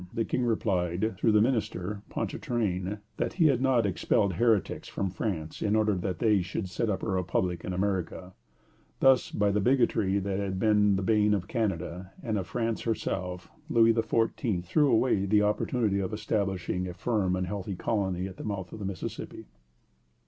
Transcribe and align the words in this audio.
The 0.11 0.25
King 0.25 0.45
replied, 0.45 1.15
through 1.19 1.31
the 1.33 1.41
minister, 1.43 2.01
Ponchartrain, 2.09 2.97
that 3.17 3.33
he 3.33 3.45
had 3.45 3.61
not 3.61 3.85
expelled 3.85 4.33
heretics 4.33 4.87
from 4.87 5.11
France 5.11 5.61
in 5.61 5.75
order 5.75 5.93
that 5.93 6.17
they 6.17 6.41
should 6.41 6.67
set 6.69 6.89
up 6.89 7.03
a 7.03 7.07
republic 7.07 7.63
in 7.63 7.71
America. 7.71 8.33
Thus, 8.99 9.29
by 9.29 9.51
the 9.51 9.59
bigotry 9.61 10.17
that 10.17 10.39
had 10.39 10.57
been 10.57 10.95
the 10.95 11.03
bane 11.03 11.35
of 11.35 11.47
Canada 11.47 12.13
and 12.23 12.39
of 12.39 12.47
France 12.47 12.81
herself, 12.81 13.51
Louis 13.69 13.93
XIV. 13.93 14.63
threw 14.63 14.91
away 14.91 15.27
the 15.27 15.43
opportunity 15.43 15.99
of 15.99 16.13
establishing 16.13 16.87
a 16.87 16.95
firm 16.95 17.35
and 17.35 17.45
healthy 17.45 17.75
colony 17.75 18.25
at 18.25 18.37
the 18.37 18.43
mouth 18.43 18.73
of 18.73 18.79
the 18.79 18.85
Mississippi. 18.85 19.45